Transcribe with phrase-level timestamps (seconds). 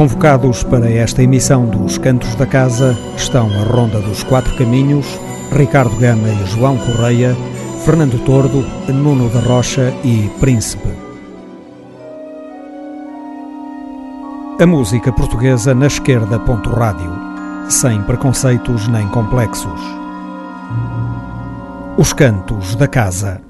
[0.00, 5.20] Convocados para esta emissão dos Cantos da Casa estão a Ronda dos Quatro Caminhos,
[5.52, 7.36] Ricardo Gama e João Correia,
[7.84, 10.88] Fernando Tordo, Nuno da Rocha e Príncipe.
[14.58, 16.38] A música portuguesa na esquerda.
[16.38, 17.12] Rádio,
[17.68, 19.82] sem preconceitos nem complexos.
[21.98, 23.49] Os Cantos da Casa.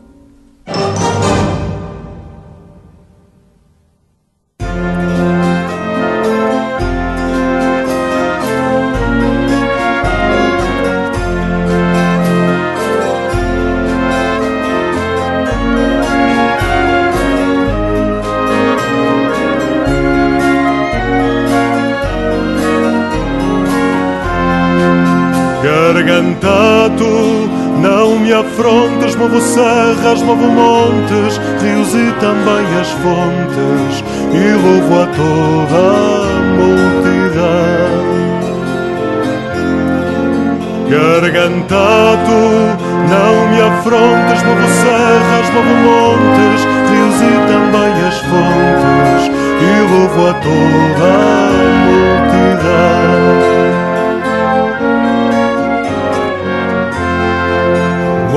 [30.01, 35.79] Serras, movo montes, rios e também as fontes, e louvo a toda
[36.27, 37.61] a multidão.
[40.89, 42.39] Gargantado,
[43.09, 49.23] não me afrontes, movo serras, movo montes, rios e também as fontes,
[49.61, 53.20] e louvo a toda a multidão.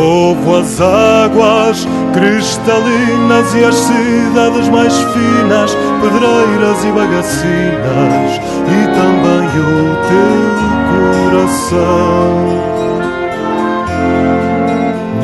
[0.03, 9.95] Louvo as águas cristalinas e as cidades mais finas, pedreiras e bagacinas, e também o
[10.09, 10.43] teu
[11.31, 12.27] coração.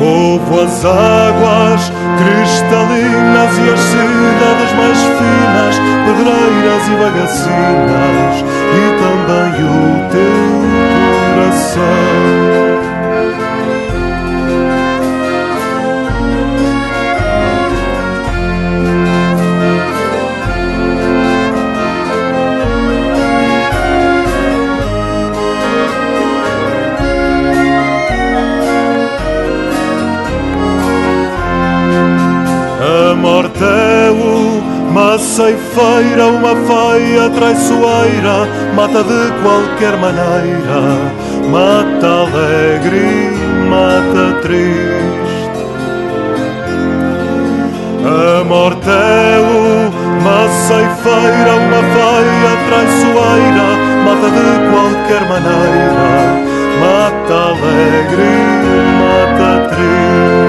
[0.00, 8.34] Louvo as águas cristalinas e as cidades mais finas, pedreiras e bagacinas,
[8.72, 10.40] e também o teu
[11.36, 12.49] coração.
[33.62, 40.80] É uma ceifeira, uma feia traiçoeira, mata de qualquer maneira,
[41.50, 43.30] mata alegre,
[43.68, 45.20] mata triste.
[48.02, 53.68] A morte é uma ceifeira, uma feia traiçoeira,
[54.04, 56.08] mata de qualquer maneira,
[56.80, 58.32] mata alegre,
[59.00, 60.39] mata triste.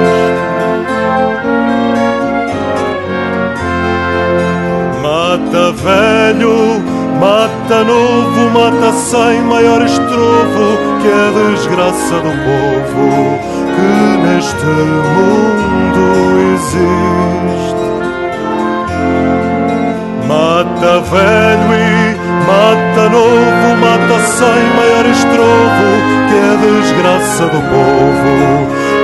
[5.71, 6.83] Mata velho,
[7.17, 13.39] mata novo, mata sem maior estrovo que é a desgraça do povo
[13.73, 13.91] que
[14.27, 14.65] neste
[15.15, 16.03] mundo
[16.55, 17.85] existe.
[20.27, 25.87] Mata velho e mata novo, mata sem maior estrovo
[26.27, 28.35] que é a desgraça do povo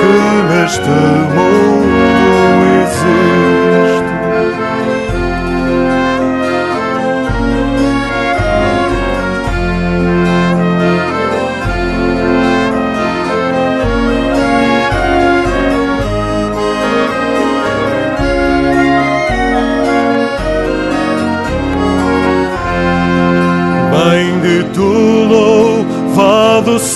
[0.01, 0.15] que
[0.53, 0.89] neste
[1.31, 1.87] mundo
[2.83, 3.56] existe.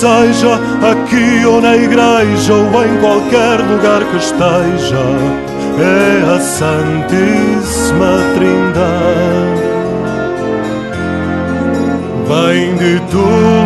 [0.02, 0.56] Seja
[0.92, 5.06] aqui ou na igreja ou em qualquer lugar que esteja,
[5.78, 9.62] é a Santíssima Trindade.
[12.28, 13.18] Bendito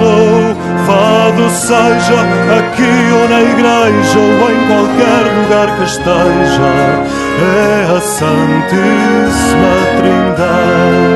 [0.04, 2.20] louvado seja
[2.58, 6.70] aqui ou na igreja ou em qualquer lugar que esteja,
[7.40, 11.15] é a Santíssima Trindade.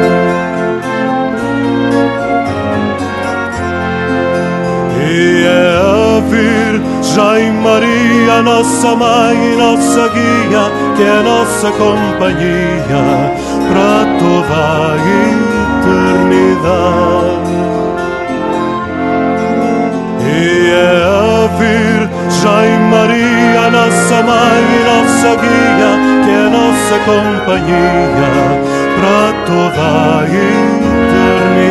[5.21, 13.33] É a Virgem Maria, nossa mãe e nossa guia, que é nossa companhia
[13.69, 14.95] para toda a
[15.83, 17.57] eternidade.
[20.25, 25.91] E é a Virgem Maria, nossa mãe e nossa guia,
[26.23, 28.31] que é nossa companhia
[28.95, 29.83] para toda
[30.19, 31.69] a eternidade.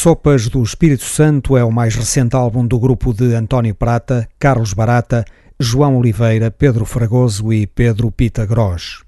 [0.00, 4.72] Sopas do Espírito Santo é o mais recente álbum do grupo de António Prata, Carlos
[4.72, 5.24] Barata,
[5.58, 9.02] João Oliveira, Pedro Fragoso e Pedro Pita Gross.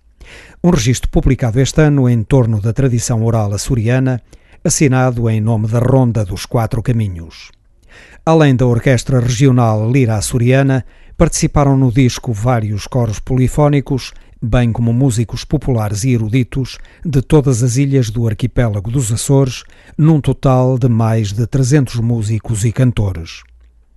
[0.64, 4.20] Um registro publicado este ano em torno da tradição oral açoriana,
[4.64, 7.52] assinado em nome da Ronda dos Quatro Caminhos.
[8.26, 10.84] Além da Orquestra Regional Lira Açoriana,
[11.16, 17.76] participaram no disco vários coros polifónicos, bem como músicos populares e eruditos de todas as
[17.76, 19.64] ilhas do arquipélago dos Açores,
[19.96, 23.42] num total de mais de 300 músicos e cantores.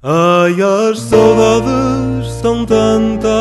[0.01, 3.31] Ai, as saudades são tantas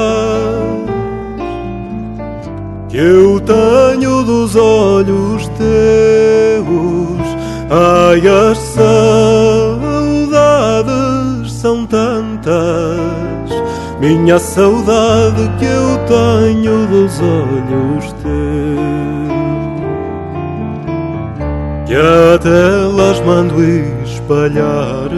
[2.88, 5.72] que eu tenho dos olhos teus.
[7.70, 10.02] Ai, as saudades
[11.52, 12.52] são tantas,
[14.02, 19.32] minha saudade que eu tenho dos olhos teus.
[21.86, 23.62] Que até las mando
[24.02, 25.10] espalhar.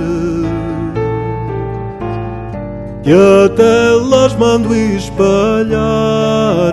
[3.04, 6.72] Que até las mando espalhar,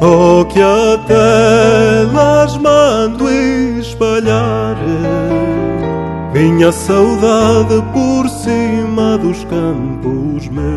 [0.00, 3.28] oh que até las mando
[3.78, 4.74] espalhar,
[6.38, 10.68] minha saudade por cima dos campos meus.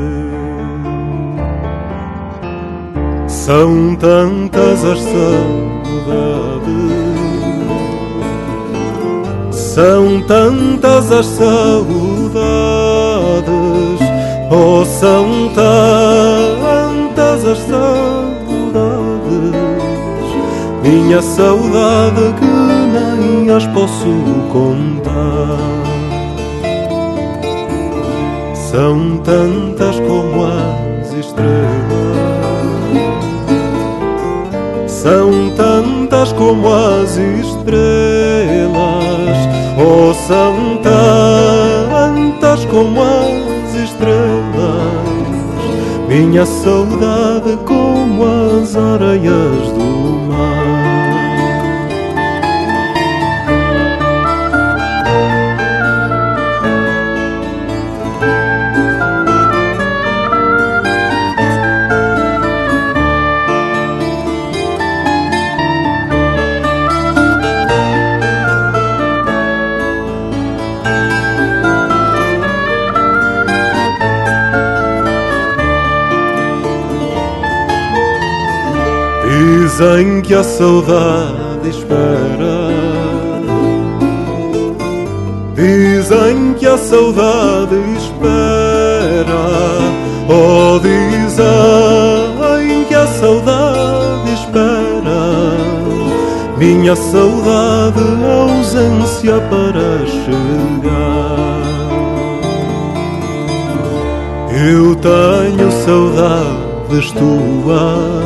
[3.28, 5.22] São tantas as saudades,
[9.52, 11.52] são tantas as saudades.
[14.50, 18.31] Oh, são tantas as saudades,
[20.92, 24.12] minha saudade que nem as posso
[24.52, 25.58] contar.
[28.54, 31.48] São tantas como as estrelas,
[34.88, 38.72] são tantas como as estrelas,
[39.78, 44.12] oh, são tantas como as estrelas,
[46.08, 50.81] minha saudade como as areias do mar.
[79.82, 82.70] Dizem que a saudade espera.
[85.56, 89.42] Dizem que a saudade espera.
[90.30, 91.34] Oh, dizem
[92.88, 95.58] que a saudade espera.
[96.60, 101.42] Minha saudade, ausência para chegar.
[104.64, 108.21] Eu tenho saudades tuas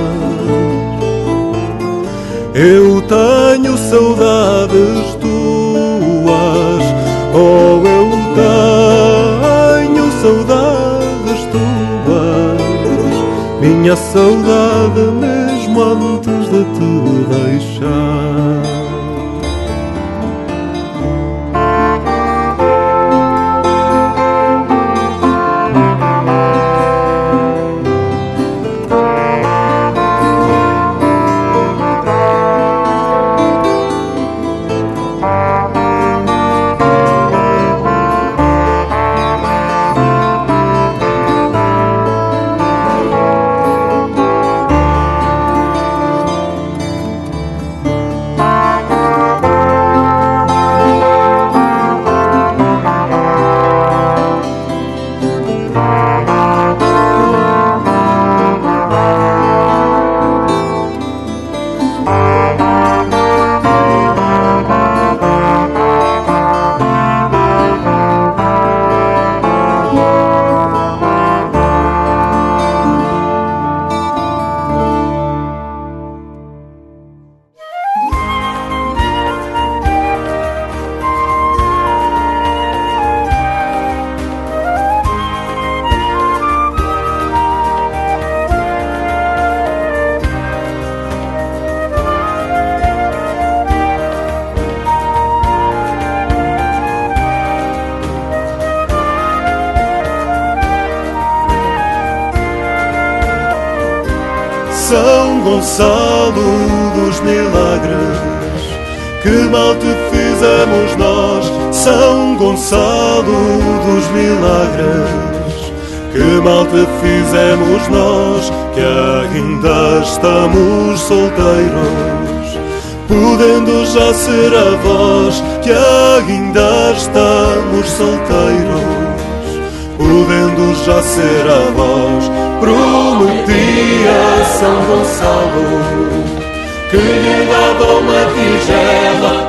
[2.56, 6.84] eu tenho saudades tuas,
[7.34, 8.10] oh, eu
[9.84, 12.56] tenho saudades tuas,
[13.60, 16.90] minha saudade mesmo antes de te
[17.36, 18.85] deixar.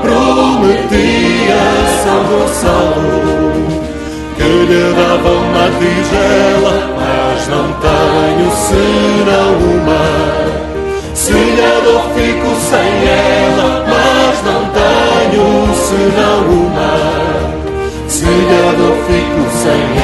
[0.03, 1.63] Prometia
[2.03, 3.27] São Gonçalo
[4.37, 10.05] que lhe dava uma tigela, mas não tenho senão uma.
[11.15, 15.47] Se lhe dou, fico sem ela, mas não tenho
[15.89, 16.93] senão uma.
[18.09, 19.96] Se lhe dou, fico sem ela.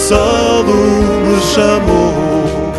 [0.00, 0.80] Gonçalo
[1.26, 2.72] me chamou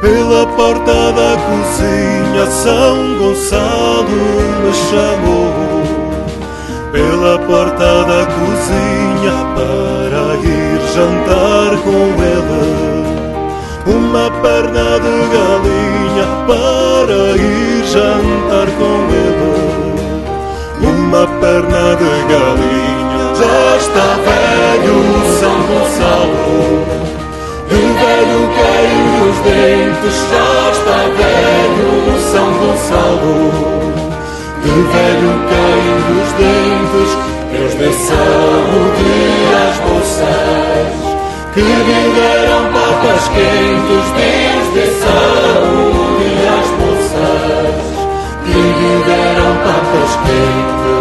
[0.00, 2.46] pela porta da cozinha.
[2.46, 4.20] São Gonçalo
[4.62, 5.82] me chamou
[6.92, 12.66] pela porta da cozinha para ir jantar com ele.
[13.86, 19.50] Uma perna de galinha para ir jantar com ele.
[20.80, 22.95] Uma perna de galinha
[23.38, 24.98] já está velho
[25.38, 26.86] São Gonçalo.
[27.68, 31.90] De velho cair os dentes Já está velho
[32.32, 33.36] São Gonçalo.
[34.62, 37.10] De velho cair os dentes
[37.52, 39.10] Deus dê saúde
[39.68, 40.86] às moças
[41.54, 46.28] Que lhe deram papas quentes Deus dê saúde
[46.58, 47.74] às moças
[48.44, 50.95] Que lhe deram papas quentes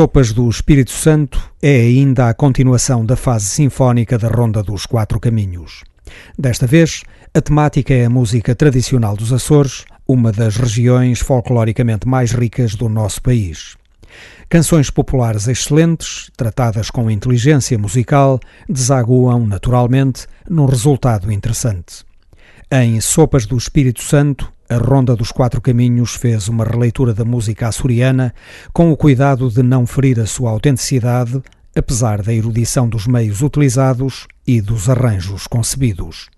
[0.00, 5.20] Sopas do Espírito Santo é ainda a continuação da fase sinfónica da Ronda dos Quatro
[5.20, 5.84] Caminhos.
[6.38, 7.02] Desta vez,
[7.34, 12.88] a temática é a música tradicional dos Açores, uma das regiões folcloricamente mais ricas do
[12.88, 13.76] nosso país.
[14.48, 22.06] Canções populares excelentes, tratadas com inteligência musical, desaguam naturalmente num resultado interessante.
[22.72, 27.66] Em Sopas do Espírito Santo, a Ronda dos Quatro Caminhos fez uma releitura da música
[27.66, 28.32] açoriana
[28.72, 31.42] com o cuidado de não ferir a sua autenticidade,
[31.74, 36.30] apesar da erudição dos meios utilizados e dos arranjos concebidos.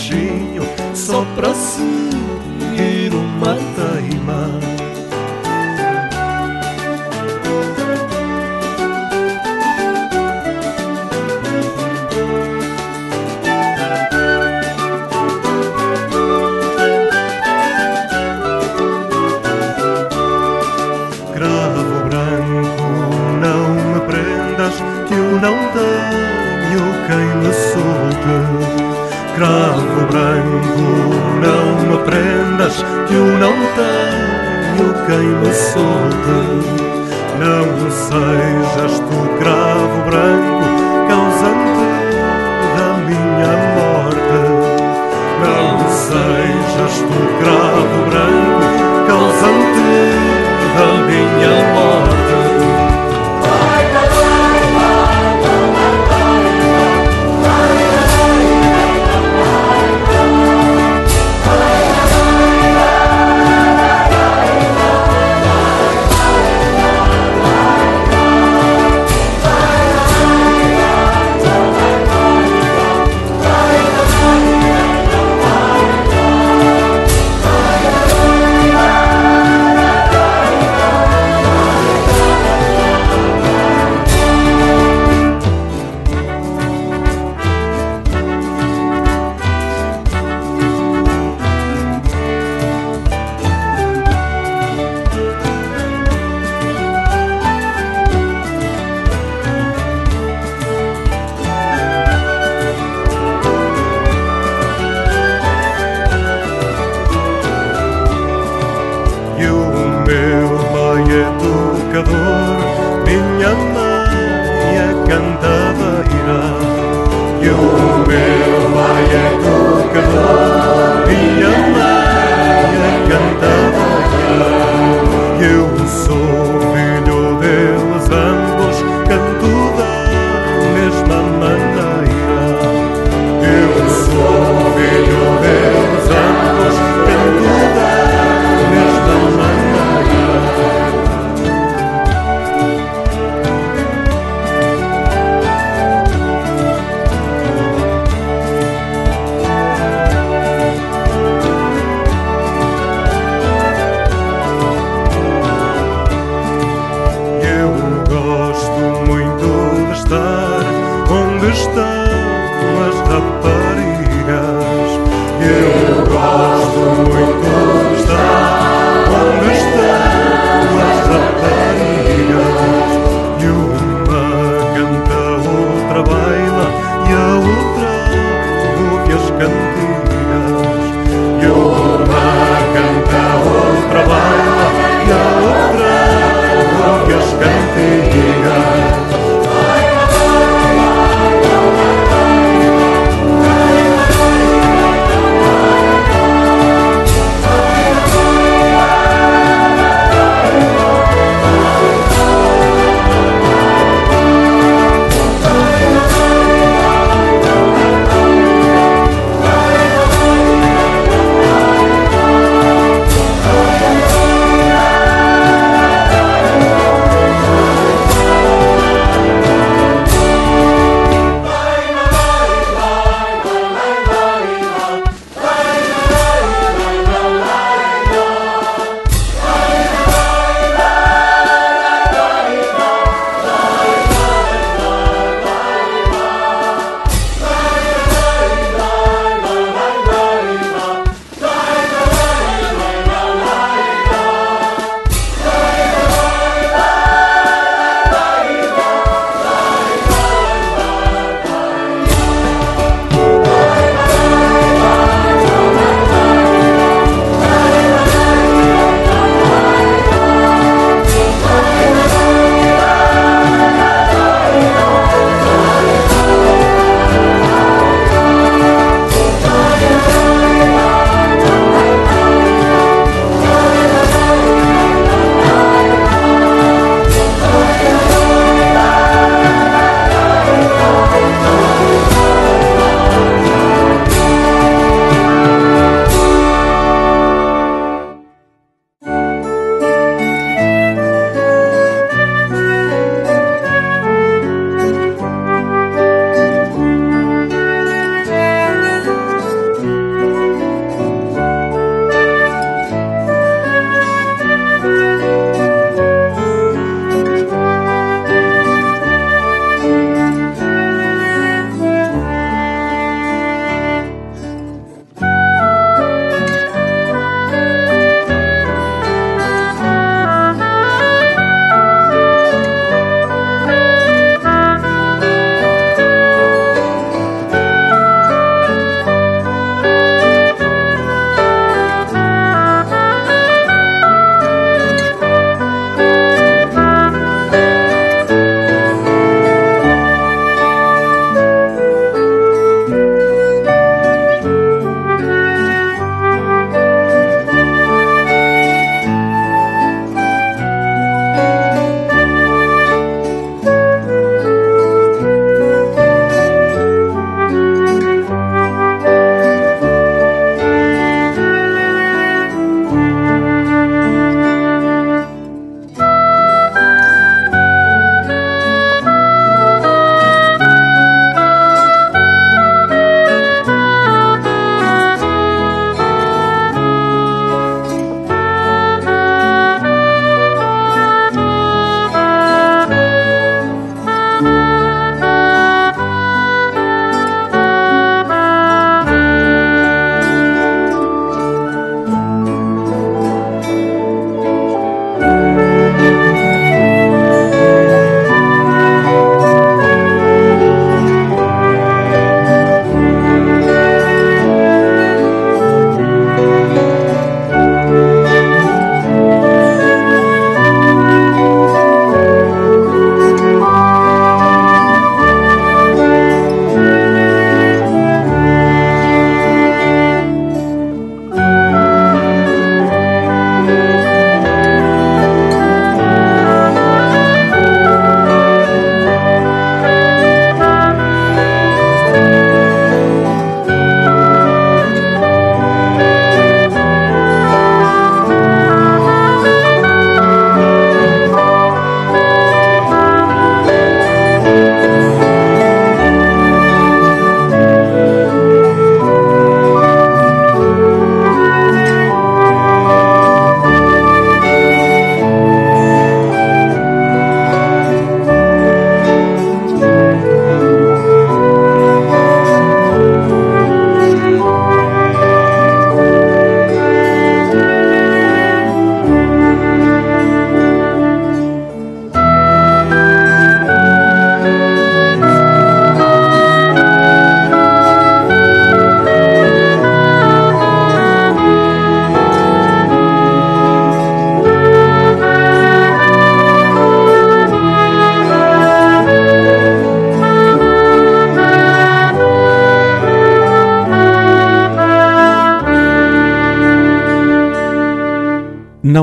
[0.00, 0.29] she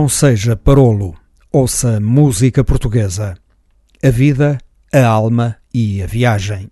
[0.08, 1.18] Não seja parolo,
[1.52, 3.36] ouça música portuguesa.
[4.02, 4.58] A vida,
[4.90, 6.70] a alma e a viagem.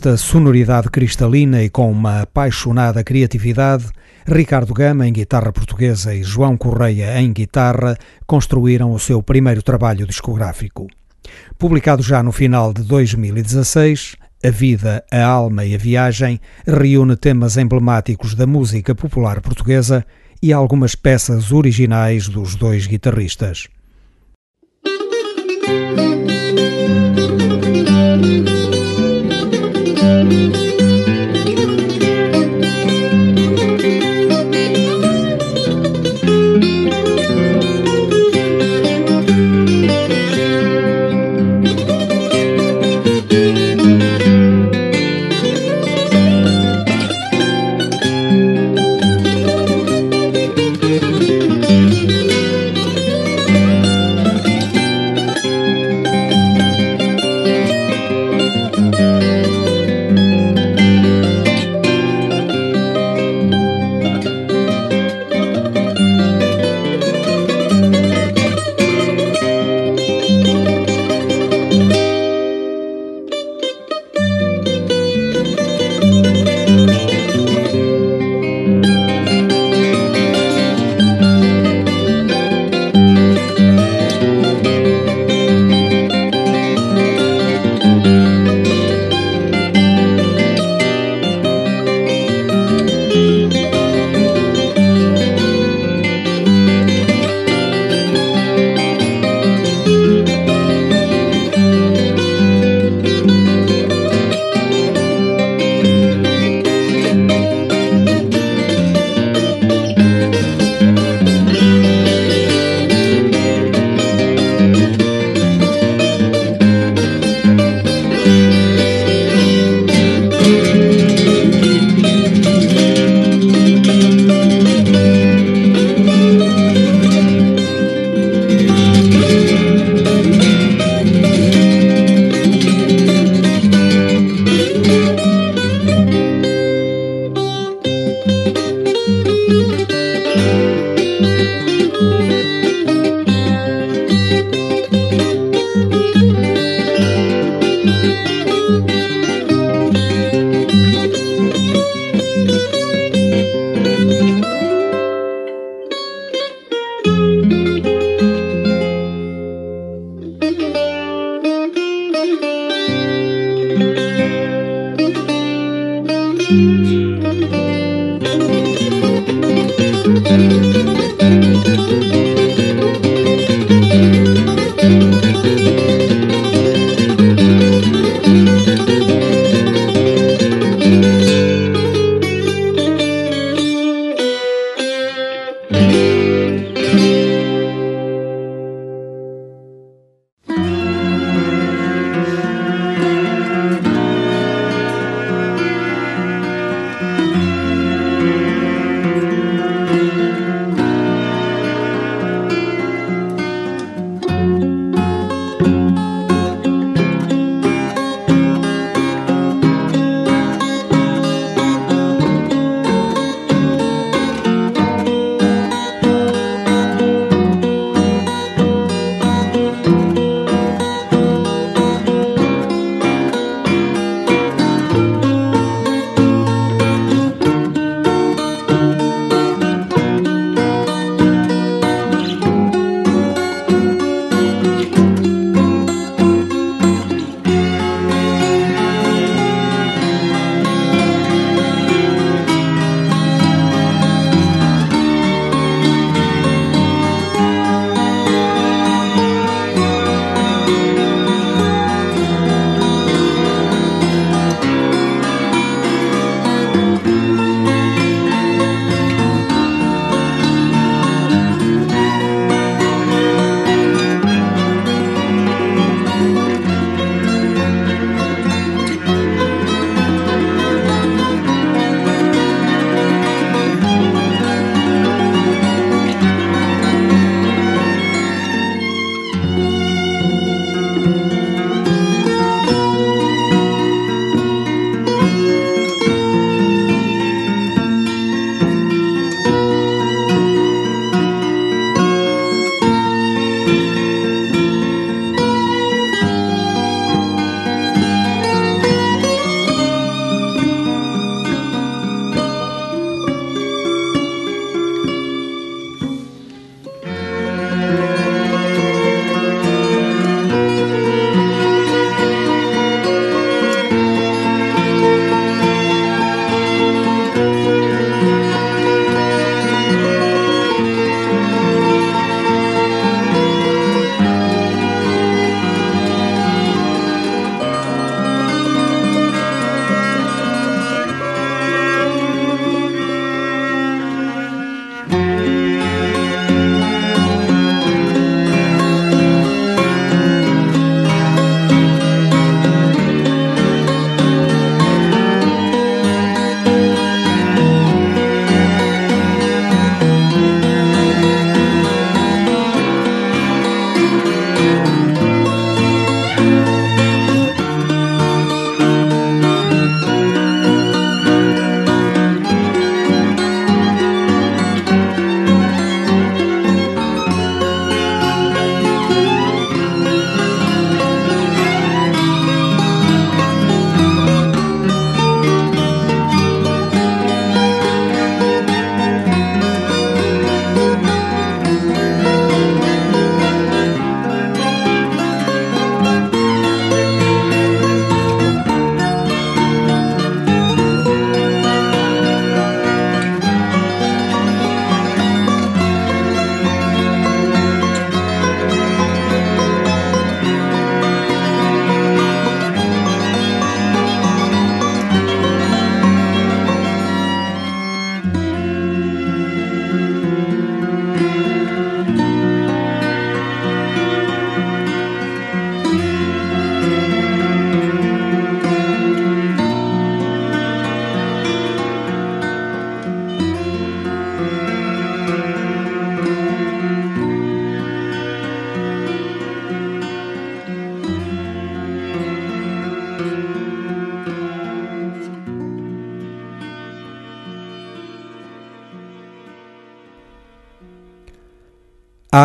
[0.00, 3.84] Esta sonoridade cristalina e com uma apaixonada criatividade,
[4.26, 10.06] Ricardo Gama em guitarra portuguesa e João Correia em guitarra construíram o seu primeiro trabalho
[10.06, 10.86] discográfico.
[11.58, 17.58] Publicado já no final de 2016, A Vida, a Alma e a Viagem reúne temas
[17.58, 20.02] emblemáticos da música popular portuguesa
[20.42, 23.68] e algumas peças originais dos dois guitarristas.
[30.24, 30.69] Música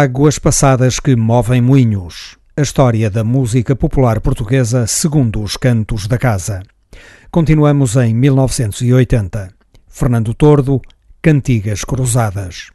[0.05, 2.37] Águas passadas que movem moinhos.
[2.55, 6.61] A história da música popular portuguesa segundo os cantos da casa.
[7.31, 9.49] Continuamos em 1980.
[9.87, 10.79] Fernando Tordo,
[11.23, 12.74] Cantigas Cruzadas.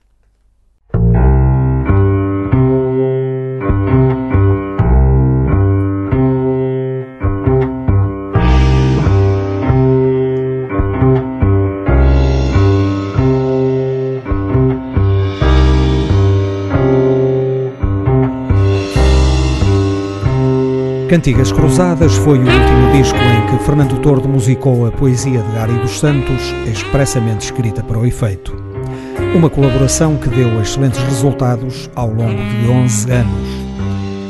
[21.11, 25.77] Cantigas Cruzadas foi o último disco em que Fernando Tordo musicou a poesia de Gary
[25.81, 28.57] dos Santos, expressamente escrita para o efeito.
[29.35, 33.49] Uma colaboração que deu excelentes resultados ao longo de 11 anos.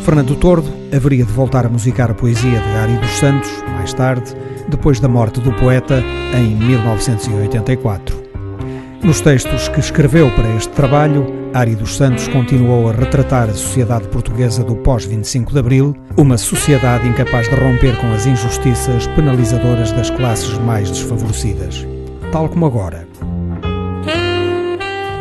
[0.07, 4.35] Fernando Tordo haveria de voltar a musicar a poesia de Gary dos Santos, mais tarde,
[4.67, 6.03] depois da morte do poeta,
[6.35, 8.20] em 1984.
[9.03, 14.07] Nos textos que escreveu para este trabalho, Ari dos Santos continuou a retratar a sociedade
[14.09, 20.11] portuguesa do pós-25 de Abril, uma sociedade incapaz de romper com as injustiças penalizadoras das
[20.11, 21.87] classes mais desfavorecidas.
[22.31, 23.09] Tal como agora.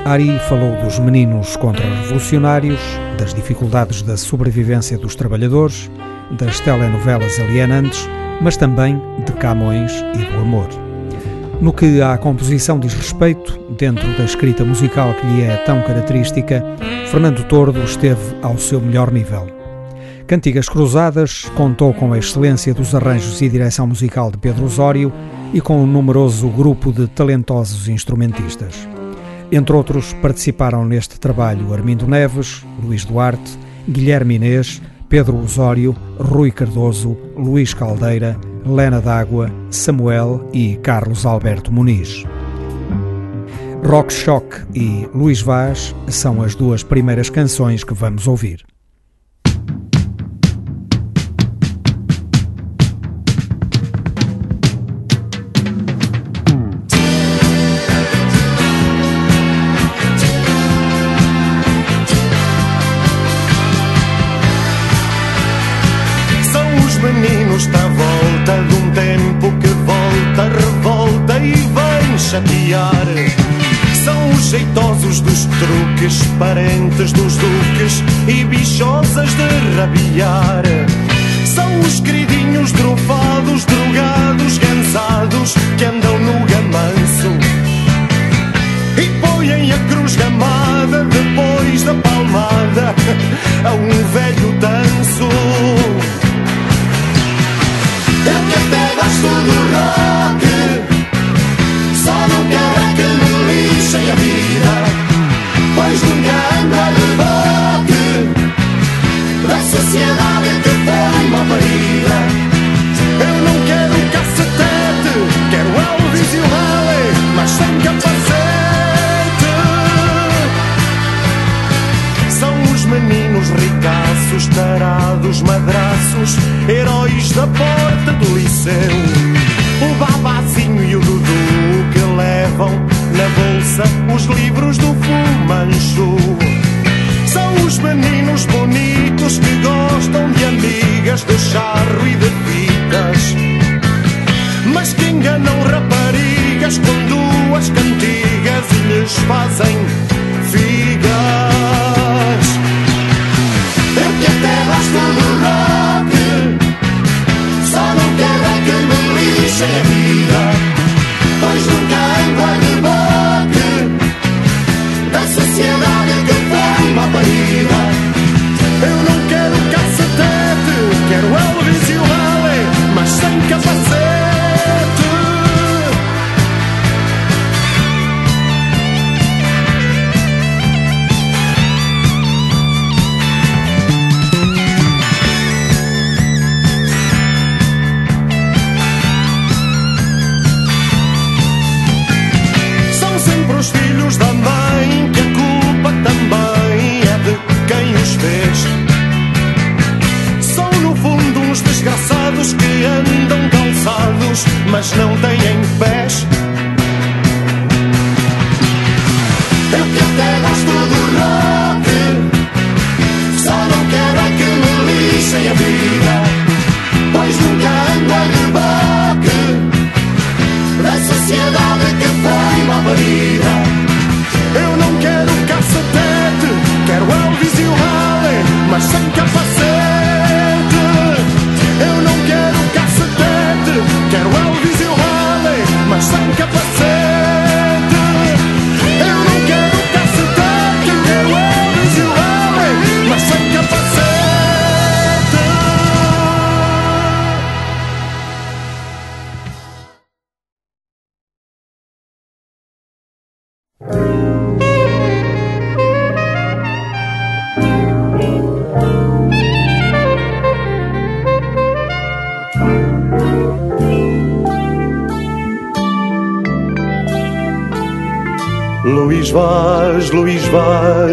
[0.04, 2.82] Ari falou dos meninos contra-revolucionários,
[3.18, 5.90] das dificuldades da sobrevivência dos trabalhadores,
[6.32, 8.10] das telenovelas alienantes,
[8.42, 10.89] mas também de Camões e do amor.
[11.62, 16.64] No que à composição diz respeito, dentro da escrita musical que lhe é tão característica,
[17.12, 19.46] Fernando Tordo esteve ao seu melhor nível.
[20.26, 25.12] Cantigas Cruzadas contou com a excelência dos arranjos e direção musical de Pedro Osório
[25.54, 28.88] e com um numeroso grupo de talentosos instrumentistas.
[29.52, 37.18] Entre outros, participaram neste trabalho Armindo Neves, Luís Duarte, Guilherme Inês, Pedro Osório, Rui Cardoso,
[37.36, 38.40] Luís Caldeira,
[38.70, 42.24] Lena D'Água, Samuel e Carlos Alberto Muniz.
[43.84, 48.69] Rock Shock e Luís Vaz são as duas primeiras canções que vamos ouvir.
[76.10, 76.79] Truques,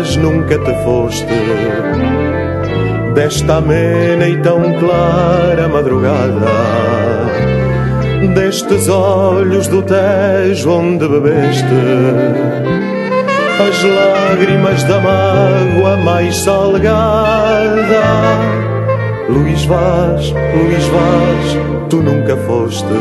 [0.06, 1.26] Vaz, nunca te foste
[3.14, 6.46] desta amena e tão clara madrugada,
[8.34, 11.64] destes olhos do Tejo onde bebeste
[13.58, 18.04] as lágrimas da mágoa mais salgada.
[19.28, 22.94] Luís Vaz, Luís Vaz, tu nunca foste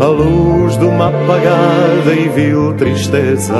[0.00, 3.54] a luz de uma apagada e vil tristeza.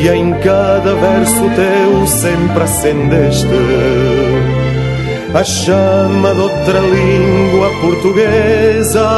[0.00, 3.48] E em cada verso teu sempre acendeste
[5.34, 9.08] a chama de outra língua portuguesa,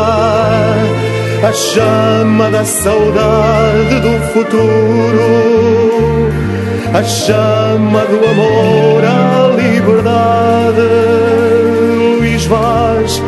[1.43, 5.21] a chama da saudade do futuro,
[6.95, 11.11] a chama do amor à liberdade.
[12.51, 13.23] Vaz,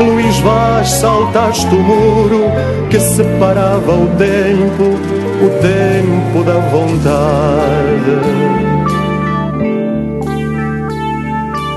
[0.00, 2.50] Luís Vaz, saltaste o muro
[2.90, 4.98] que separava o tempo,
[5.42, 8.14] o tempo da vontade.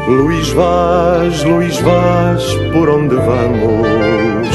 [0.07, 2.43] Luís Vaz, Luís Vaz,
[2.73, 4.47] por onde vamos?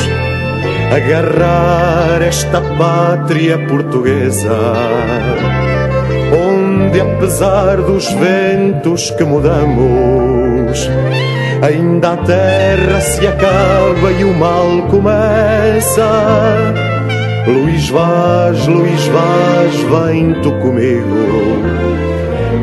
[0.95, 4.73] Agarrar esta pátria portuguesa,
[6.33, 10.89] onde apesar dos ventos que mudamos,
[11.63, 16.03] Ainda a terra se acaba e o mal começa.
[17.47, 21.63] Luís Vaz, Luís Vaz, vem tu comigo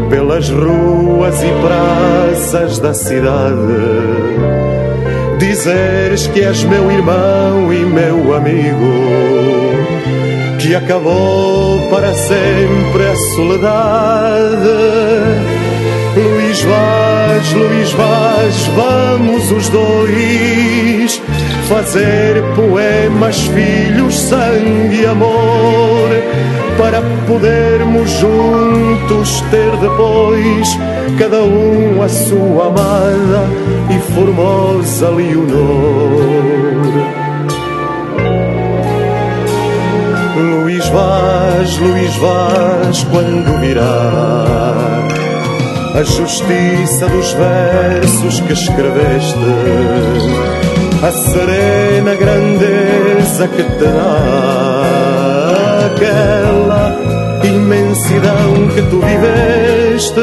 [0.09, 3.73] pelas ruas e praças da cidade.
[5.37, 8.93] Dizeres que és meu irmão e meu amigo,
[10.59, 14.69] que acabou para sempre a soledade
[16.15, 21.21] Luís Vaz, Luís Vaz, vamos os dois
[21.69, 26.09] fazer poemas, filhos, sangue e amor,
[26.79, 30.67] para podermos juntos ter depois
[31.19, 33.47] cada um a sua amada
[33.95, 36.23] e formosa Leonor.
[40.35, 45.05] Luís Vaz, Luís Vaz, quando virá
[45.93, 50.68] a justiça dos versos que escreveste,
[51.01, 54.83] a serena grandeza que te dá
[55.85, 56.99] aquela
[57.43, 60.19] imensidão que tu viveste.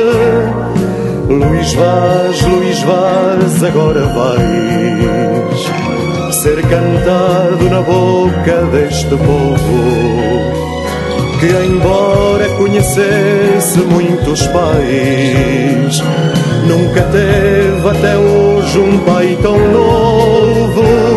[1.29, 5.67] Luís Vaz, Luís Vaz, agora vais
[6.43, 10.66] ser cantado na boca deste povo
[11.39, 16.03] que embora conhecesse muitos pais,
[16.67, 21.16] nunca teve até hoje um pai tão novo.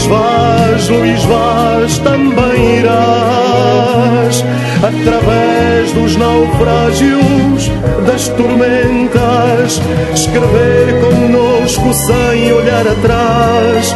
[0.00, 4.44] Luís Vaz, Luís Vaz, também irás
[4.78, 7.70] através dos naufrágios,
[8.06, 9.82] das tormentas,
[10.14, 13.94] escrever conosco sem olhar atrás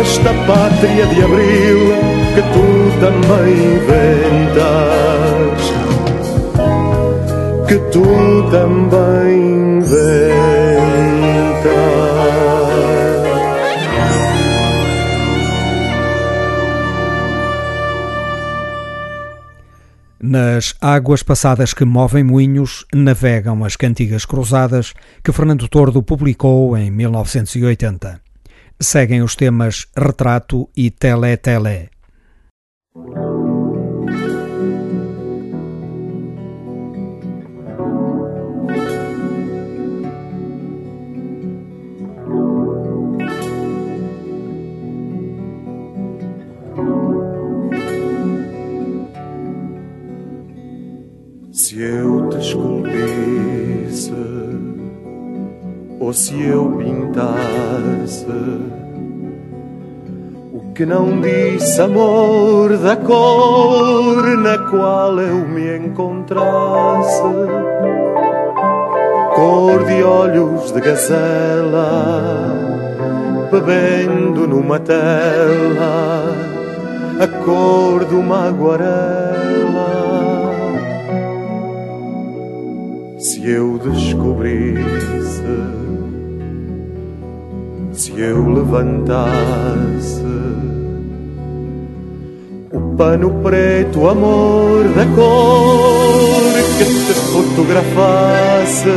[0.00, 1.96] esta pátria de abril
[2.34, 4.62] que tu também inventas,
[7.66, 8.06] que tu
[8.52, 9.29] também
[20.60, 24.92] Nas águas passadas que movem moinhos, navegam as cantigas cruzadas
[25.24, 28.20] que Fernando Tordo publicou em 1980.
[28.78, 31.88] Seguem os temas Retrato e Tele Tele.
[51.62, 54.14] Se eu te esculpisse
[56.00, 58.24] ou se eu pintasse.
[60.54, 67.20] O que não disse amor da cor na qual eu me encontrasse,
[69.34, 71.90] cor de olhos de gazela,
[73.52, 76.24] bebendo numa tela.
[77.20, 80.29] A cor de uma aguarela
[83.40, 85.42] se eu descobrisse,
[87.92, 90.22] se eu levantasse
[92.70, 98.90] o pano preto, amor da cor que te fotografasse,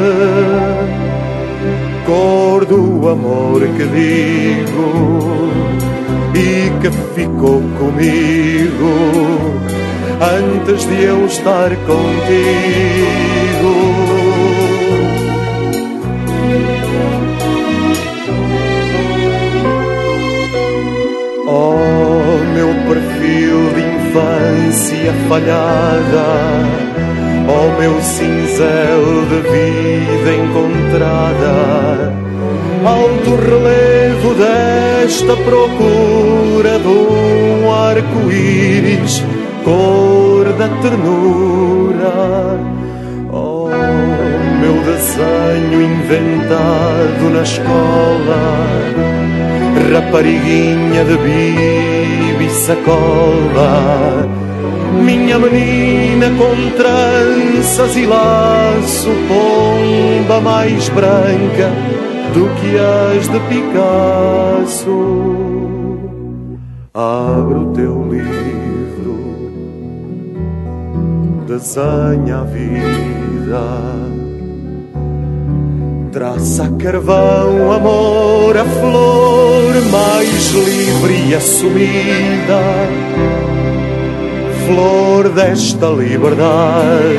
[2.06, 4.89] cor do amor que digo
[6.36, 8.91] e que ficou comigo
[10.20, 13.43] antes de eu estar contigo.
[24.14, 26.28] Infância falhada,
[27.47, 32.14] oh, meu cinzel de vida encontrada,
[32.86, 39.24] alto relevo desta procura de um arco-íris,
[39.64, 42.59] cor da ternura.
[43.32, 43.70] Oh,
[44.61, 48.43] meu desenho inventado na escola
[49.91, 51.93] rapariguinha de bibi
[52.64, 54.26] sacola,
[55.03, 61.70] minha menina com tranças e laço, pomba mais branca
[62.34, 64.97] do que as de Picasso.
[66.93, 69.18] Abre o teu livro,
[71.45, 74.12] desenha a vida
[76.14, 82.61] Traça carvão, amor, a flor mais livre e assumida,
[84.68, 87.18] flor desta liberdade,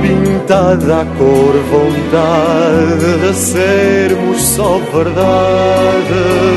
[0.00, 6.50] pintada a cor, vontade de sermos só verdade.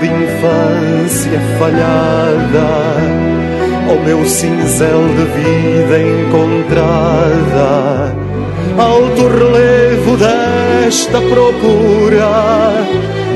[0.00, 2.96] De infância falhada,
[3.88, 7.70] ao meu cinzel de vida encontrada,
[8.78, 12.72] alto relevo desta procura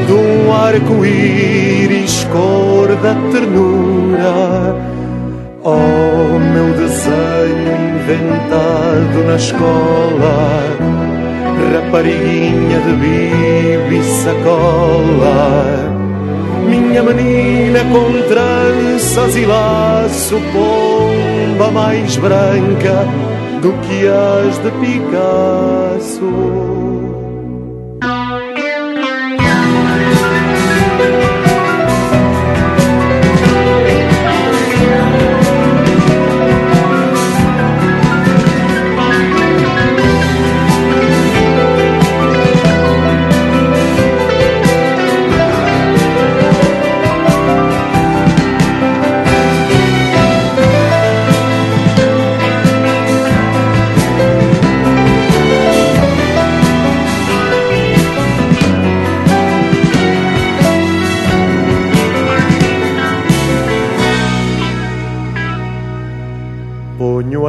[0.07, 4.75] de um arco-íris cor da ternura.
[5.63, 10.65] Oh, meu desenho inventado na escola,
[11.73, 15.94] rapariguinha de bibi sacola
[16.65, 23.07] minha menina com tranças e laço, pomba mais branca
[23.61, 26.94] do que as de Picasso.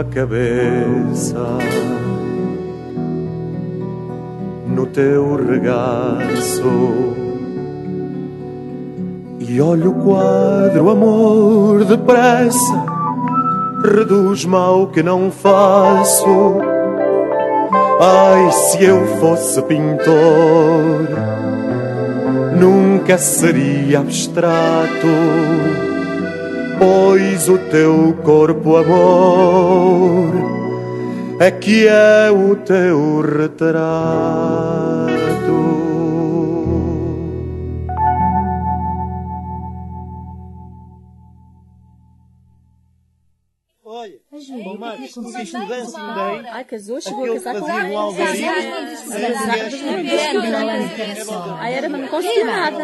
[0.03, 1.39] Cabeça
[4.67, 7.15] no teu regaço.
[9.39, 12.85] E olho o quadro, amor, depressa,
[13.83, 16.55] reduz mal que não faço.
[18.01, 21.07] Ai, se eu fosse pintor,
[22.59, 25.07] nunca seria abstrato
[26.77, 30.33] pois o teu corpo, amor,
[31.39, 34.94] é que é o teu retrato.
[44.95, 46.45] Marcos, tu viste mudança daí?
[46.51, 48.51] Ai, casou, chegou a casar com um algarismo.
[51.59, 52.83] Ai, era, mas não conseguia nada.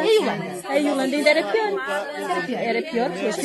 [0.70, 1.72] A Yolanda ainda era pior.
[2.49, 3.38] Era pior, porque as.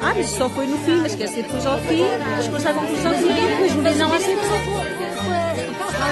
[0.00, 2.04] Ah, mas só foi no fim, mas quer dizer, depois ao fim,
[2.38, 3.28] as coisas à conclusão, sim,
[3.72, 4.36] depois não não assim.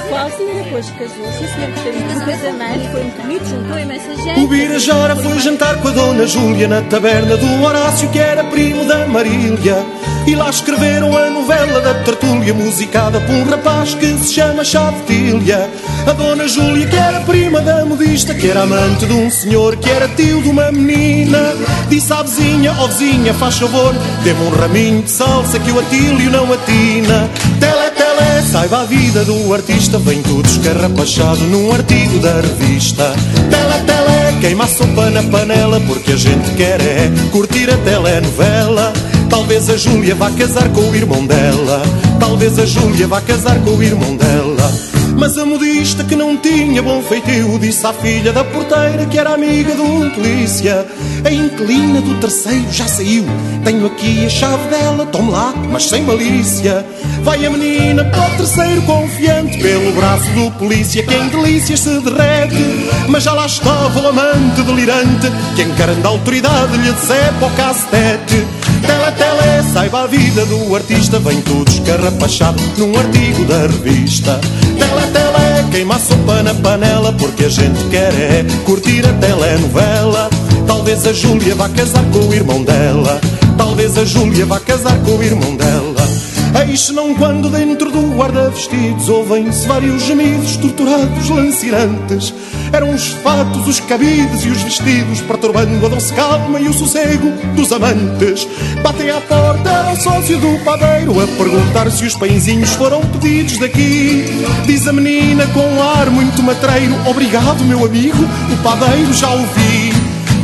[0.09, 4.17] Qual sim, depois casou, sim senhor, gostei muito do casamento, foi muito bonito, juntou imensa
[4.17, 4.41] gente.
[4.41, 8.85] O Birajara foi jantar com a dona Júlia na taberna do Horácio, que era primo
[8.85, 9.85] da Marília.
[10.29, 15.71] E lá escreveram a novela da tertúlia Musicada por um rapaz que se chama Chavetilha
[16.07, 19.89] A dona Júlia que era prima da modista Que era amante de um senhor que
[19.89, 21.55] era tio de uma menina
[21.89, 25.81] Disse à vizinha, ó oh, vizinha, faz favor Dê-me um raminho de salsa que o
[25.81, 27.31] Atílio não atina.
[27.59, 33.15] Tele, tele, saiba a vida do artista Vem tudo escarrapachado num artigo da revista.
[33.49, 38.93] Tele, tele, queima a sopa na panela Porque a gente quer é curtir a telenovela
[39.29, 41.83] Talvez a Júlia vá casar com o irmão dela.
[42.19, 44.73] Talvez a Júlia vá casar com o irmão dela.
[45.19, 49.35] Mas a modista que não tinha bom feitio disse à filha da porteira que era
[49.35, 50.87] amiga de um polícia.
[51.25, 53.25] A inquilina do terceiro já saiu.
[53.65, 56.87] Tenho aqui a chave dela, tome lá, mas sem malícia.
[57.23, 61.99] Vai a menina para o terceiro confiante pelo braço do polícia que em delícias se
[61.99, 62.89] derrete.
[63.09, 65.27] Mas já lá estava o amante delirante
[65.57, 68.58] que encarando a autoridade lhe decepa o cacetete.
[68.81, 74.41] Tele, tele, saiba a vida do artista, vem tudo escarrapachado num artigo da revista.
[74.63, 80.31] Tele, tele, queima a sopa na panela, porque a gente quer é curtir a telenovela.
[80.67, 83.21] Talvez a Júlia vá casar com o irmão dela.
[83.57, 86.09] Talvez a Júlia vá casar com o irmão dela.
[86.67, 92.33] Eis não quando dentro do guarda-vestidos ouvem-se vários gemidos torturados, lancinantes.
[92.73, 97.31] Eram os fatos, os cabides e os vestidos, perturbando a doce calma e o sossego
[97.55, 98.47] dos amantes.
[98.83, 104.25] Batem à porta ao sócio do padeiro a perguntar se os pãezinhos foram pedidos daqui.
[104.67, 109.93] Diz a menina com um ar muito matreiro: Obrigado, meu amigo, o padeiro já ouvi.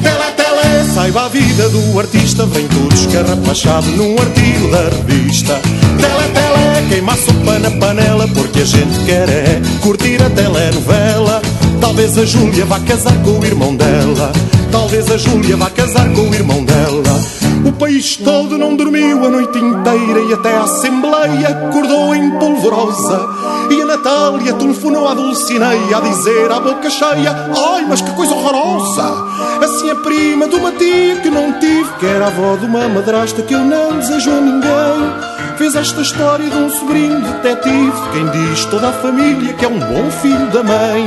[0.03, 5.61] Tele, tele, saiba a vida do artista, vem tudo escarrapachado num artigo da revista.
[5.97, 11.41] Tele, tele, queima a sopa na panela, porque a gente quer é curtir a telenovela.
[11.85, 14.33] Talvez a Júlia vá casar com o irmão dela.
[14.73, 17.21] Talvez a Júlia vá casar com o irmão dela.
[17.63, 23.29] O país todo não dormiu a noite inteira e até a Assembleia acordou em polvorosa.
[23.71, 28.35] E a Natália telefonou à Dulcineia a dizer à boca cheia: Ai, mas que coisa
[28.35, 29.27] horrorosa!
[29.63, 32.89] Assim a prima de uma tia que não tive, que era a avó de uma
[32.89, 35.34] madrasta que eu não desejo a ninguém.
[35.57, 39.79] Fez esta história de um sobrinho detetive, quem diz toda a família que é um
[39.79, 41.07] bom filho da mãe.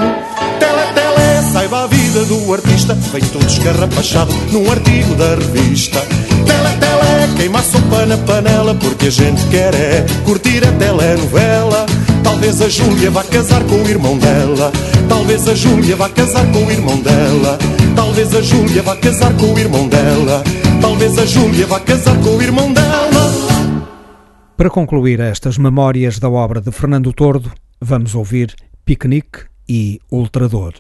[0.58, 6.00] Tele, tele, saiba a vida do artista, vem todo escarrapachado num artigo da revista.
[6.00, 11.86] Tele, tele, queima a sopa na panela, porque a gente quer é curtir a telenovela.
[12.24, 14.72] Talvez a Júlia vá casar com o irmão dela.
[15.10, 17.58] Talvez a Júlia vá casar com o irmão dela.
[17.96, 20.42] Talvez a Júlia vá casar com o irmão dela.
[20.80, 23.47] Talvez a Júlia vá casar com o irmão dela.
[24.58, 30.74] Para concluir estas memórias da obra de Fernando Tordo, vamos ouvir Piquenique e Ultrador.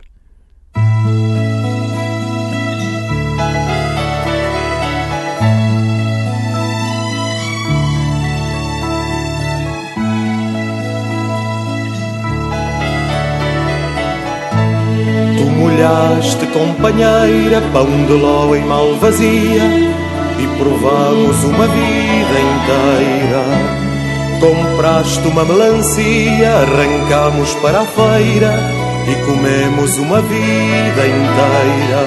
[15.38, 19.97] Tu molhaste, companheira, pão de ló em malvazia
[20.40, 23.44] e provamos uma vida inteira.
[24.40, 28.60] Compraste uma melancia, arrancamos para a feira
[29.08, 32.06] e comemos uma vida inteira.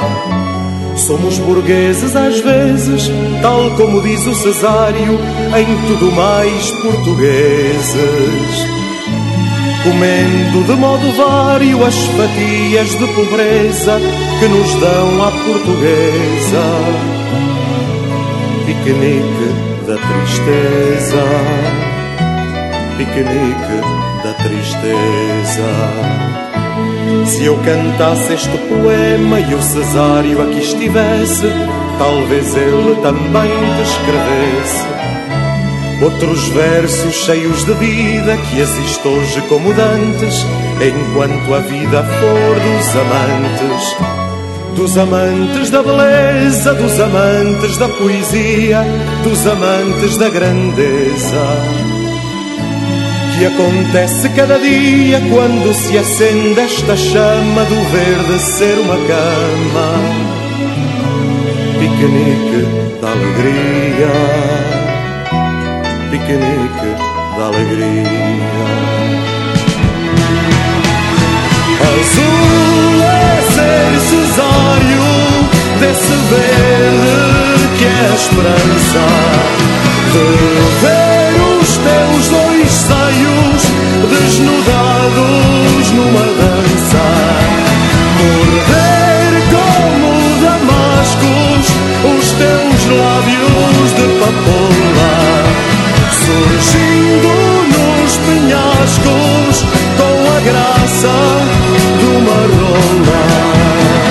[0.96, 3.10] Somos burgueses às vezes,
[3.42, 5.18] tal como diz o Cesário,
[5.56, 8.80] em tudo mais portugueses
[9.82, 13.98] comendo de modo vário as fatias de pobreza
[14.38, 17.19] que nos dão à portuguesa.
[18.70, 19.48] Piquenique
[19.84, 21.24] da tristeza,
[22.96, 23.80] piquenique
[24.22, 25.66] da tristeza.
[27.26, 31.48] Se eu cantasse este poema e o Cesário aqui estivesse,
[31.98, 34.86] talvez ele também te escrevesse.
[36.04, 40.46] Outros versos cheios de vida que existe hoje como dantes,
[40.80, 44.19] enquanto a vida for dos amantes.
[44.76, 48.84] Dos amantes da beleza, dos amantes da poesia,
[49.22, 51.46] dos amantes da grandeza.
[53.38, 59.88] Que acontece cada dia quando se acende esta chama do verde ser uma cama.
[61.78, 62.66] Piquenique
[63.00, 64.80] da alegria
[66.10, 66.90] piquenique
[67.36, 68.04] da alegria.
[71.88, 73.29] Azul
[73.60, 75.04] ser cesário
[75.80, 79.04] desse verde que é a esperança
[80.12, 80.26] de
[80.82, 83.60] ver os teus dois seios
[84.08, 87.04] desnudados numa dança.
[88.20, 91.64] Morder como damascos
[92.16, 95.12] os teus lábios de papoula
[96.24, 97.32] surgindo
[97.74, 99.64] nos penhascos
[100.44, 101.08] graça
[101.98, 104.09] de uma rola.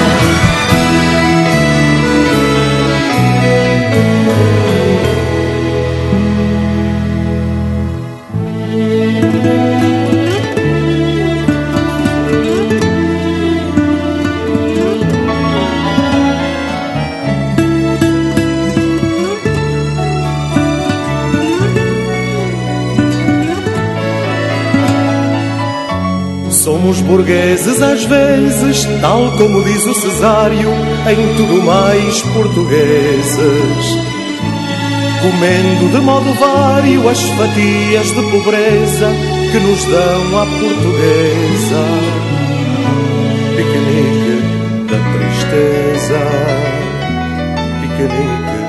[26.89, 30.71] Somos burgueses às vezes, tal como diz o Cesário,
[31.07, 33.97] em tudo mais portugueses.
[35.21, 39.07] Comendo de modo vário as fatias de pobreza
[39.51, 41.85] que nos dão a portuguesa.
[43.55, 44.41] Piquenique
[44.89, 46.19] da tristeza,
[47.81, 48.59] piquenique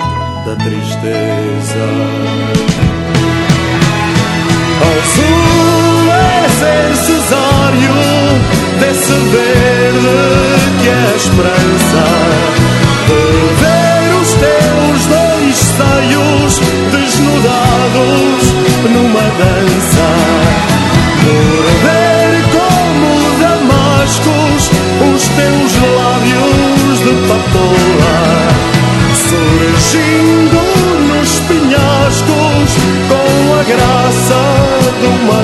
[0.45, 1.89] da tristeza.
[11.41, 12.05] Que a esperança
[13.07, 13.23] de
[13.61, 16.53] ver os teus dois seios
[16.93, 18.43] desnudados
[18.85, 20.09] numa dança.
[21.23, 23.09] Por ver como
[23.41, 24.71] damascos
[25.15, 28.21] os teus lábios de papoula.
[29.29, 30.61] Surgindo
[31.09, 32.71] nos penhascos
[33.09, 34.41] com a graça
[35.01, 35.41] de uma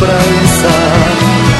[0.00, 0.68] a esperança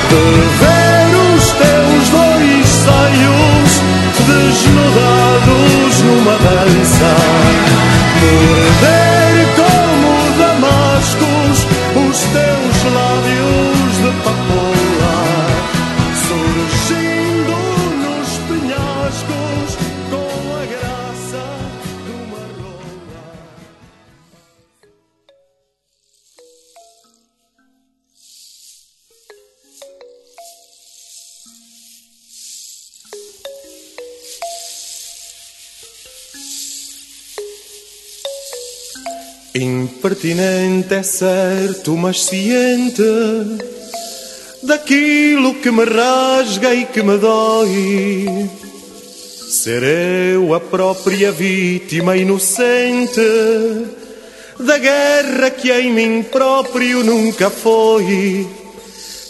[0.08, 0.24] de
[0.60, 3.82] ver os teus dois seios
[4.26, 7.10] desnudados numa dança.
[8.20, 9.09] Por
[40.00, 43.02] Impertinente é certo, mas ciente
[44.62, 48.50] daquilo que me rasga e que me dói.
[49.50, 53.20] Ser eu a própria vítima inocente
[54.58, 58.48] da guerra que em mim próprio nunca foi.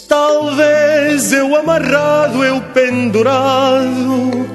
[0.07, 4.49] Talvez eu amarrado, eu pendurado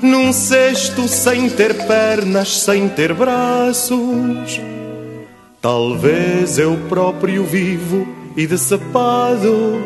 [0.00, 4.75] num cesto sem ter pernas, sem ter braços.
[5.68, 8.06] Talvez eu próprio vivo
[8.36, 9.82] e decepado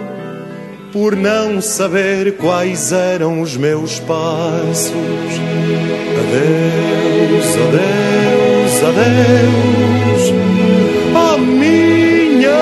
[0.93, 4.93] por não saber quais eram os meus passos.
[6.21, 10.35] Adeus, adeus, adeus,
[11.17, 12.53] oh minha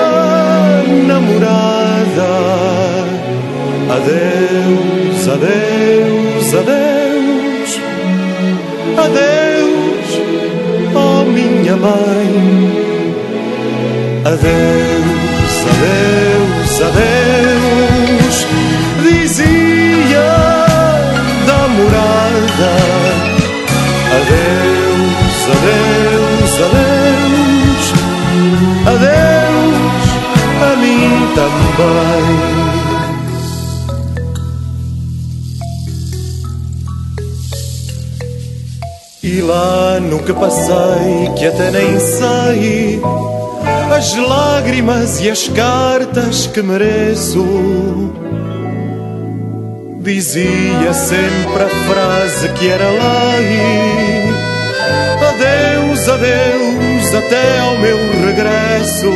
[1.05, 2.29] namorada.
[3.97, 7.79] Adeus, adeus, adeus,
[8.97, 10.09] adeus,
[10.95, 12.88] oh minha mãe.
[14.31, 18.37] Adeus, adeus, adeus,
[19.01, 20.29] dizia
[21.47, 22.73] da morada.
[24.17, 27.85] Adeus, adeus, adeus,
[28.85, 30.09] adeus,
[30.61, 32.29] a mim também.
[39.23, 43.01] E lá que passei, que até nem sei
[43.95, 47.45] as lágrimas e as cartas que mereço.
[49.99, 54.29] Dizia sempre a frase que era lei:
[55.29, 59.11] Adeus, adeus, até ao meu regresso.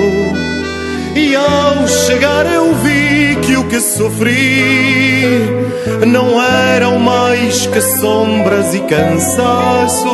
[1.16, 5.48] E ao chegar eu vi que o que sofri
[6.08, 10.08] não eram mais que sombras e cansaços.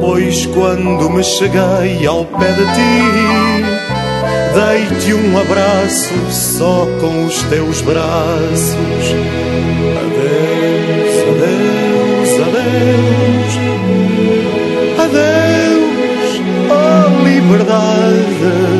[0.00, 3.62] Pois quando me cheguei ao pé de ti,
[4.54, 8.76] dei-te um abraço só com os teus braços.
[10.02, 13.52] Adeus, adeus, adeus,
[14.98, 18.72] adeus, oh liberdade.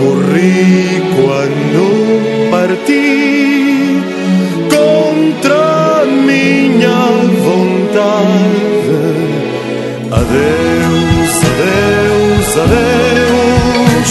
[0.00, 1.84] Morri quando
[2.50, 4.02] parti
[4.70, 7.00] contra a minha
[7.44, 9.23] vontade.
[10.34, 14.10] Adeus, adeus, adeus,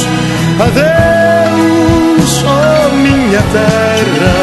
[0.66, 4.38] adeus, oh minha terra.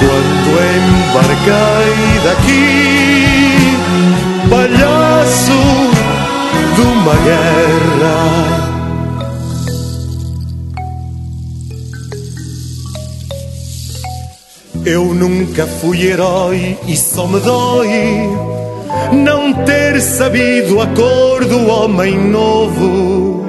[0.00, 1.94] Quando embarquei
[2.24, 2.66] daqui,
[4.50, 5.60] palhaço
[6.74, 8.18] de uma guerra.
[14.84, 18.50] Eu nunca fui herói e só me dói
[19.12, 23.48] não ter sabido a cor do homem novo.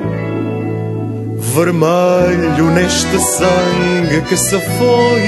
[1.38, 5.22] Vermelho neste sangue que se foi,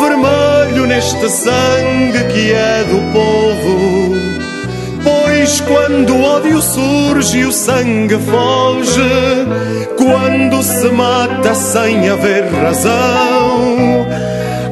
[0.00, 3.92] vermelho neste sangue que é do povo.
[6.62, 9.00] surge e o sangue foge,
[9.96, 14.06] quando se mata sem haver razão.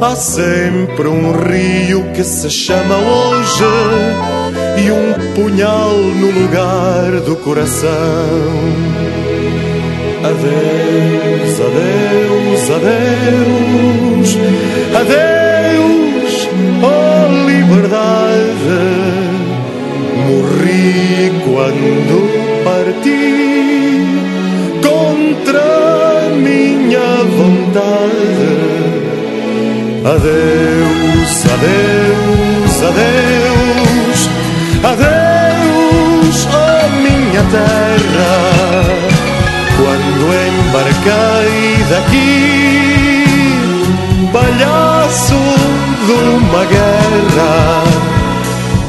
[0.01, 4.39] Há sempre um rio que se chama hoje
[4.77, 7.91] e um punhal no lugar do coração.
[10.23, 14.31] Adeus, adeus, adeus,
[15.01, 16.49] adeus,
[16.83, 17.11] oh
[17.47, 19.01] liberdade.
[20.27, 22.16] Morri quando
[22.64, 23.25] parti
[24.83, 28.51] contra minha vontade.
[30.05, 33.80] Adeus, adeus, adeus,
[34.85, 38.35] adeus, oh minha terra.
[39.76, 41.61] Quando embarquei
[41.91, 43.57] daqui,
[44.33, 45.41] palhaço
[46.07, 47.85] de uma guerra,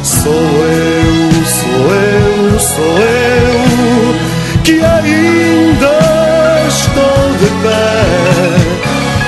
[0.04, 3.60] sou eu, sou eu, sou eu,
[4.64, 5.96] que ainda
[6.68, 7.92] estou de pé.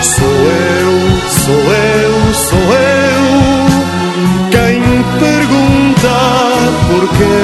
[0.02, 0.94] Sou eu,
[1.30, 1.93] sou eu,
[6.94, 7.38] porquê.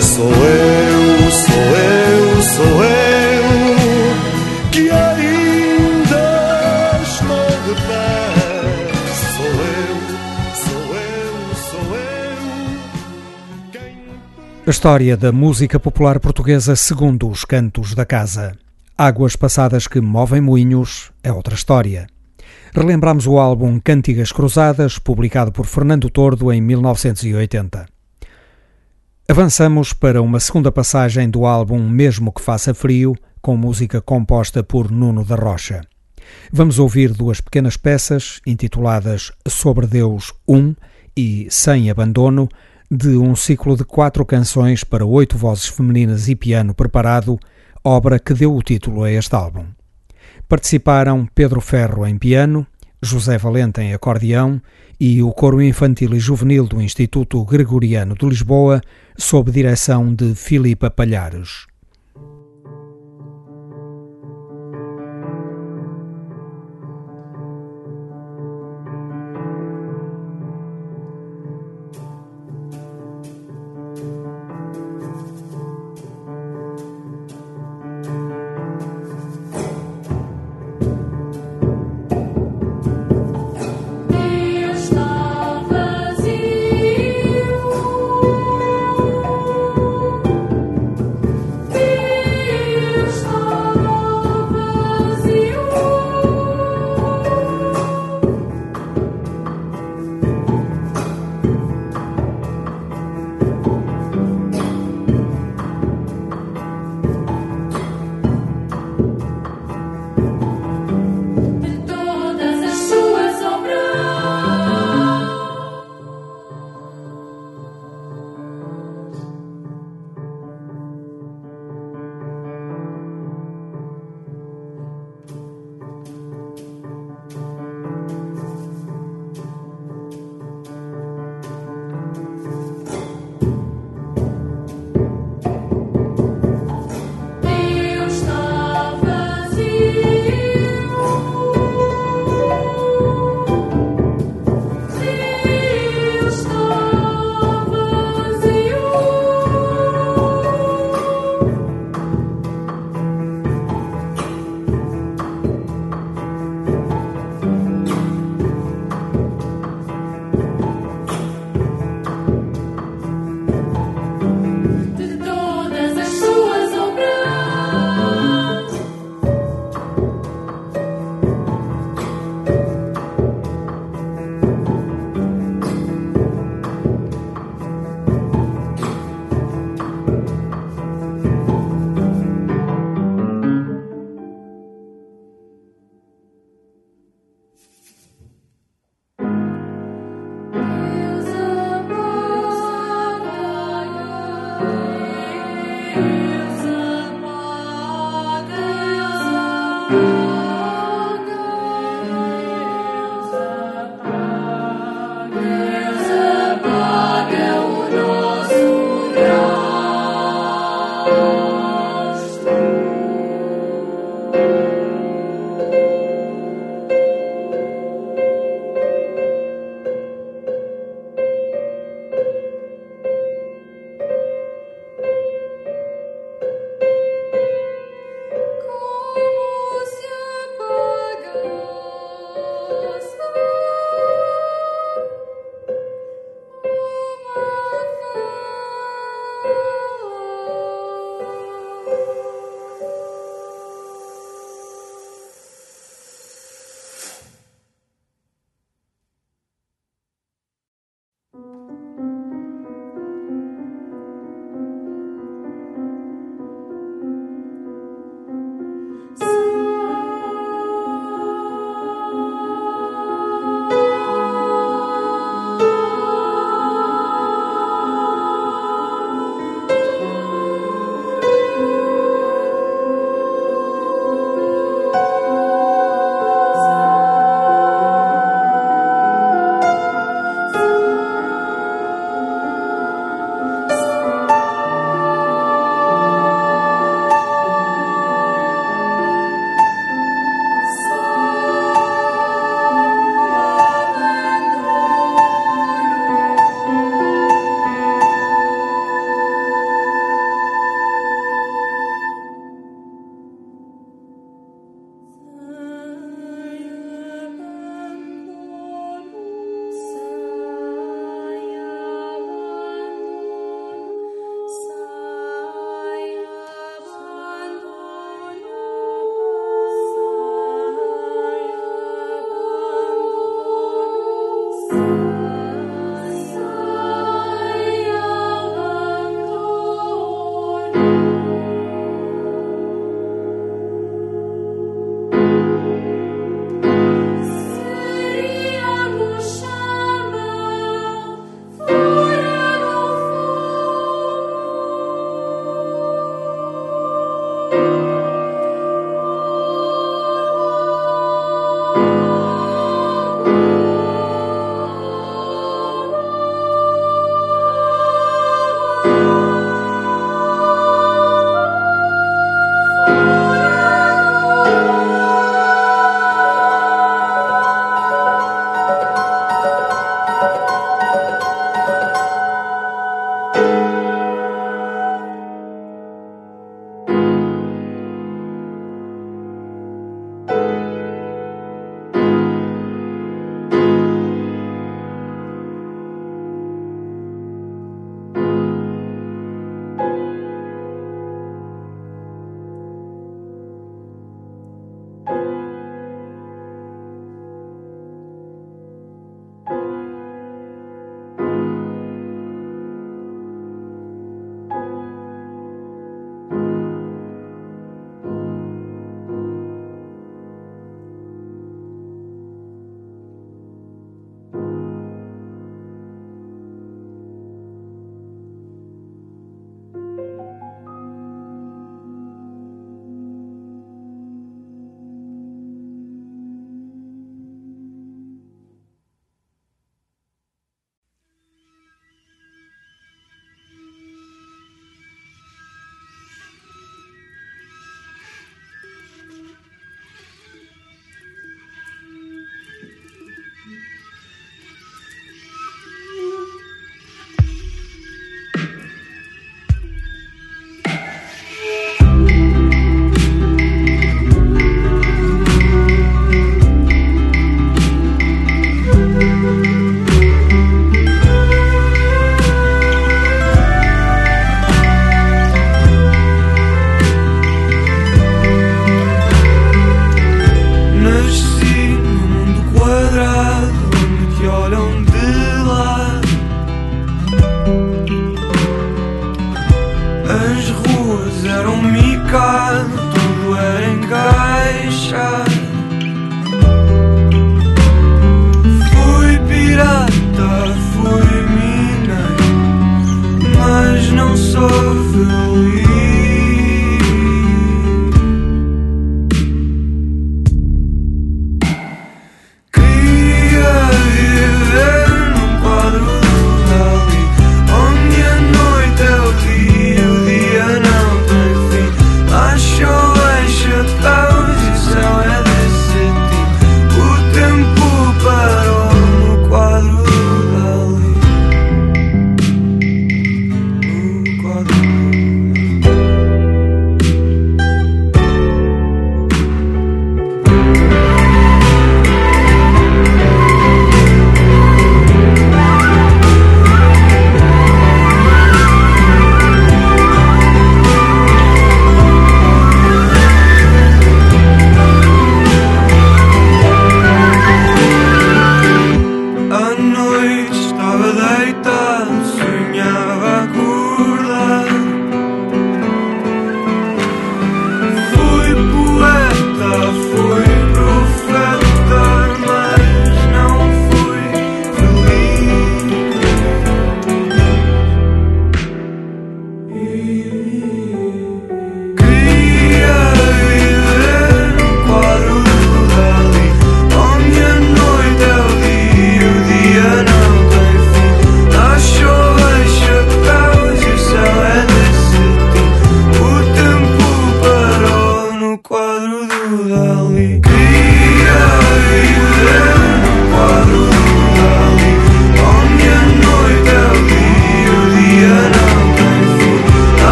[0.00, 3.44] Sou eu, sou eu, sou eu,
[4.70, 6.26] que ainda
[7.02, 8.08] estou de pé.
[9.36, 9.96] Sou eu,
[10.64, 11.34] sou eu,
[11.70, 12.44] sou eu,
[13.72, 13.96] quem
[14.66, 18.56] A história da música popular portuguesa segundo os cantos da casa.
[18.96, 22.06] Águas passadas que movem moinhos é outra história.
[22.76, 27.86] Relembramos o álbum Cantigas Cruzadas, publicado por Fernando Tordo em 1980.
[29.28, 34.90] Avançamos para uma segunda passagem do álbum Mesmo que Faça Frio, com música composta por
[34.90, 35.82] Nuno da Rocha.
[36.52, 40.74] Vamos ouvir duas pequenas peças intituladas Sobre Deus 1
[41.16, 42.48] e Sem Abandono,
[42.90, 47.38] de um ciclo de quatro canções para oito vozes femininas e piano preparado,
[47.84, 49.64] obra que deu o título a este álbum.
[50.48, 52.66] Participaram Pedro Ferro em piano,
[53.02, 54.60] José Valente em acordeão
[55.00, 58.80] e o coro infantil e juvenil do Instituto Gregoriano de Lisboa,
[59.16, 61.66] sob direção de Filipa Palhares.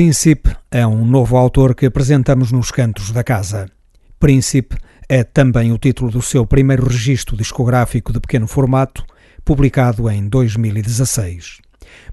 [0.00, 3.70] Príncipe é um novo autor que apresentamos nos cantos da casa.
[4.18, 9.04] Príncipe é também o título do seu primeiro registro discográfico de pequeno formato,
[9.44, 11.58] publicado em 2016.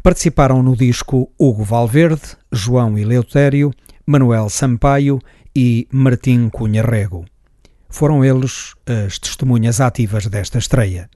[0.04, 3.72] Participaram no disco Hugo Valverde, João Eleutério,
[4.06, 5.22] Manuel Sampaio
[5.56, 7.24] e Martim Cunha Rego.
[7.88, 11.10] Foram eles as testemunhas ativas desta estreia.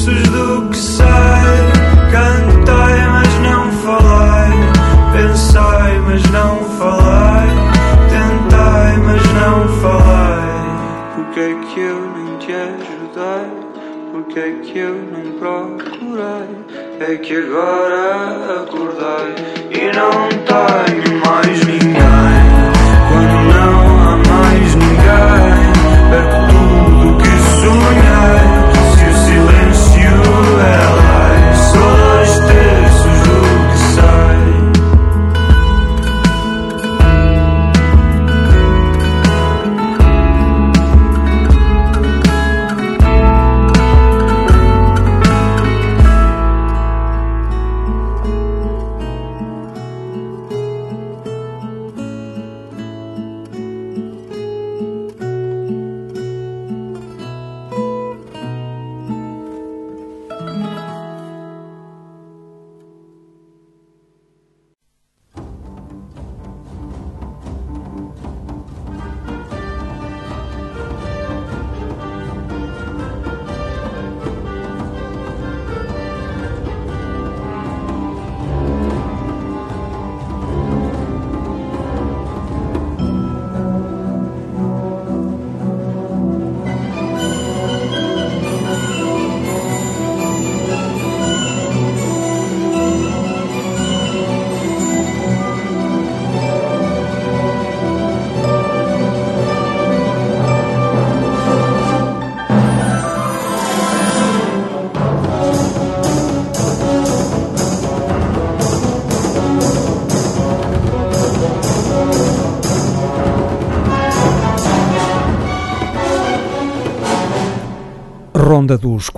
[0.00, 1.04] versos do que sei.
[2.10, 4.52] Cantei, mas não falei.
[5.12, 7.50] Pensei, mas não falei.
[8.08, 10.50] Tentei, mas não falei.
[11.14, 13.50] Porque é que eu nem te ajudei?
[14.12, 16.48] Porque é que eu não procurei?
[17.00, 19.34] É que agora acordei
[19.70, 21.19] e não tenho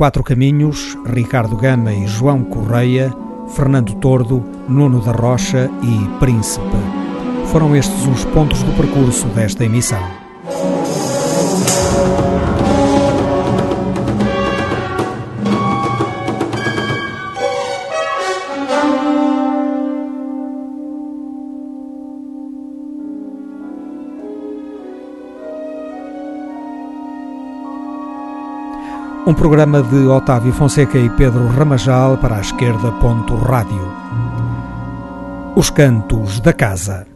[0.03, 3.15] Quatro Caminhos, Ricardo Gama e João Correia,
[3.55, 6.77] Fernando Tordo, Nuno da Rocha e Príncipe.
[7.53, 10.22] Foram estes os pontos do percurso desta emissão.
[29.33, 32.93] Um programa de Otávio Fonseca e Pedro Ramajal para a esquerda.
[33.35, 33.81] Rádio.
[35.57, 37.12] Os Cantos da Casa.